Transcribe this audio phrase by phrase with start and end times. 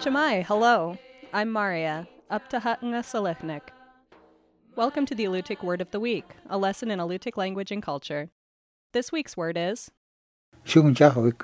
[0.00, 0.96] Chamai, hello.
[1.34, 3.60] I'm Maria, up to Hatanga Selechnik.
[4.74, 8.30] Welcome to the Alutiiq Word of the Week, a lesson in Alutiiq language and culture.
[8.94, 9.90] This week's word is
[10.64, 11.42] Shungjahuik,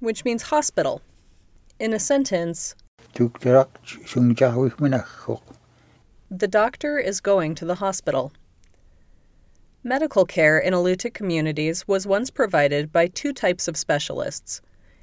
[0.00, 1.02] which means hospital.
[1.78, 2.74] In a sentence,
[3.14, 5.51] tukterak shungjahuik minachok.
[6.34, 8.32] The doctor is going to the hospital.
[9.84, 14.62] Medical care in Alutiiq communities was once provided by two types of specialists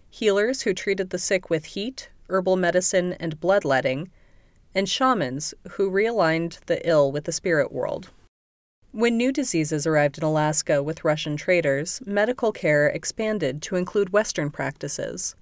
[0.09, 4.09] healers who treated the sick with heat, herbal medicine, and bloodletting,
[4.73, 8.09] and shamans who realigned the ill with the spirit world.
[8.91, 14.49] When new diseases arrived in Alaska with Russian traders, medical care expanded to include Western
[14.49, 15.35] practices.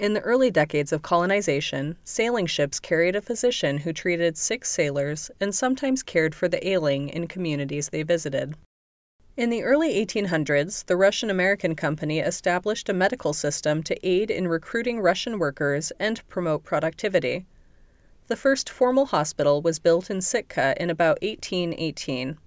[0.00, 5.30] In the early decades of colonization, sailing ships carried a physician who treated sick sailors
[5.38, 8.54] and sometimes cared for the ailing in communities they visited.
[9.36, 14.48] In the early 1800s, the Russian American Company established a medical system to aid in
[14.48, 17.44] recruiting Russian workers and promote productivity.
[18.28, 22.38] The first formal hospital was built in Sitka in about 1818.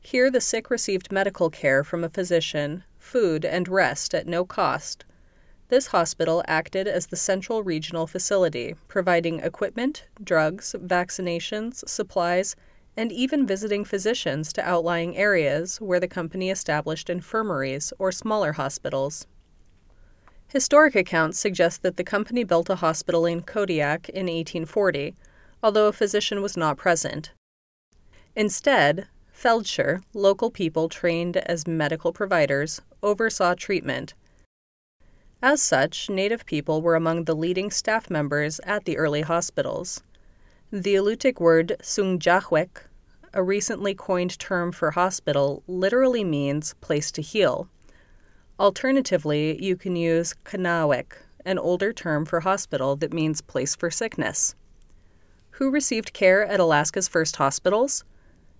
[0.00, 5.04] Here, the sick received medical care from a physician, food, and rest at no cost.
[5.72, 12.54] This hospital acted as the central regional facility, providing equipment, drugs, vaccinations, supplies,
[12.94, 19.26] and even visiting physicians to outlying areas where the company established infirmaries or smaller hospitals.
[20.46, 25.14] Historic accounts suggest that the company built a hospital in Kodiak in 1840,
[25.62, 27.32] although a physician was not present.
[28.36, 34.12] Instead, Feldsher, local people trained as medical providers, oversaw treatment.
[35.44, 40.00] As such, Native people were among the leading staff members at the early hospitals.
[40.70, 42.68] The Alutiiq word sungjahwek,
[43.34, 47.68] a recently coined term for hospital, literally means place to heal.
[48.60, 51.14] Alternatively, you can use kanawek,
[51.44, 54.54] an older term for hospital that means place for sickness.
[55.50, 58.04] Who received care at Alaska's first hospitals?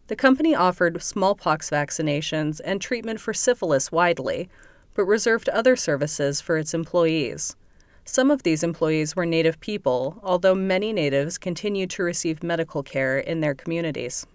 [0.09, 4.51] The company offered smallpox vaccinations and treatment for syphilis widely,
[4.95, 7.57] but reserved other services for its employees.
[8.05, 13.19] Some of these employees were Native people, although many Natives continued to receive medical care
[13.19, 14.27] in their communities.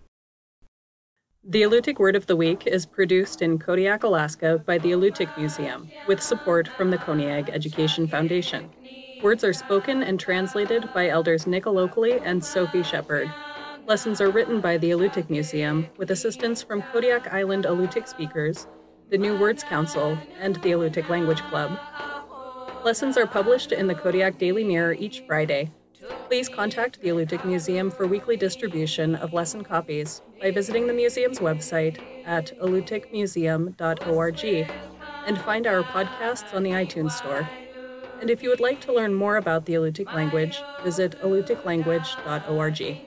[1.44, 5.90] The Alutiiq Word of the Week is produced in Kodiak, Alaska by the Alutiiq Museum,
[6.06, 8.70] with support from the Koniag Education Foundation.
[9.22, 13.30] Words are spoken and translated by elders Nick Alokli and Sophie Shepard.
[13.86, 18.68] Lessons are written by the Alutiiq Museum, with assistance from Kodiak Island Alutiiq speakers,
[19.10, 21.80] the New Words Council, and the Alutiiq Language Club.
[22.84, 25.72] Lessons are published in the Kodiak Daily Mirror each Friday.
[26.28, 31.40] Please contact the Alutiiq Museum for weekly distribution of lesson copies by visiting the museum's
[31.40, 34.70] website at alutiiqmuseum.org
[35.26, 37.50] and find our podcasts on the iTunes Store.
[38.20, 42.98] And if you would like to learn more about the Alutiiq language, visit alutiiqlanguage.org.